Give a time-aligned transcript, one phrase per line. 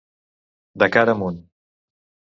[0.83, 1.39] De cara amunt.